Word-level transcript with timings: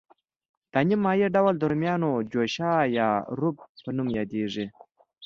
دا 0.73 0.79
نیم 0.87 0.99
مایع 1.05 1.29
ډول 1.35 1.53
د 1.57 1.63
رومیانو 1.71 2.09
جوشه 2.31 2.71
یا 2.97 3.09
روب 3.39 3.57
په 3.83 3.89
نوم 3.97 4.07
یادیږي. 4.17 4.65